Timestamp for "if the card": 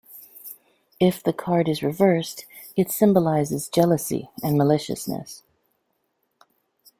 0.99-1.69